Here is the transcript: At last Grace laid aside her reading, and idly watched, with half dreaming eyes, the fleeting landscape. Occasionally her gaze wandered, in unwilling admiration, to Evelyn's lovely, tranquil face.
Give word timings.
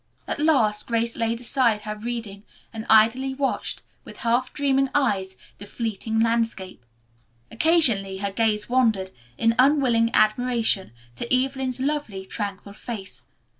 At 0.27 0.39
last 0.39 0.87
Grace 0.87 1.15
laid 1.15 1.41
aside 1.41 1.81
her 1.81 1.95
reading, 1.95 2.41
and 2.73 2.87
idly 2.89 3.35
watched, 3.35 3.83
with 4.03 4.17
half 4.25 4.51
dreaming 4.51 4.89
eyes, 4.95 5.37
the 5.59 5.67
fleeting 5.67 6.19
landscape. 6.19 6.83
Occasionally 7.51 8.17
her 8.17 8.31
gaze 8.31 8.67
wandered, 8.67 9.11
in 9.37 9.53
unwilling 9.59 10.09
admiration, 10.15 10.91
to 11.17 11.31
Evelyn's 11.31 11.79
lovely, 11.79 12.25
tranquil 12.25 12.73
face. 12.73 13.21